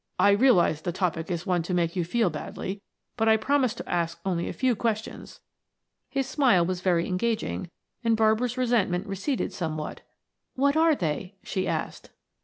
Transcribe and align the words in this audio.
"I 0.17 0.31
realize 0.31 0.81
the 0.81 0.91
topic 0.91 1.29
is 1.29 1.45
one 1.45 1.61
to 1.61 1.75
make 1.75 1.95
you 1.95 2.03
feel 2.03 2.31
badly; 2.31 2.81
but 3.17 3.29
I 3.29 3.37
promise 3.37 3.75
to 3.75 3.87
ask 3.87 4.19
only 4.25 4.51
few 4.51 4.75
questions." 4.75 5.41
His 6.09 6.25
smile 6.25 6.65
was 6.65 6.81
very 6.81 7.05
engaging 7.05 7.69
and 8.03 8.17
Barbara's 8.17 8.57
resentment 8.57 9.05
receded 9.05 9.53
somewhat. 9.53 10.01
"What 10.55 10.75
are 10.75 10.95
they?" 10.95 11.35
she 11.43 11.67
asked. 11.67 12.09